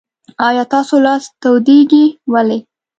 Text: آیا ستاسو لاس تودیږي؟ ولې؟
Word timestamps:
آیا 0.47 0.63
ستاسو 0.69 0.95
لاس 1.05 1.23
تودیږي؟ 1.41 2.05
ولې؟ 2.31 2.57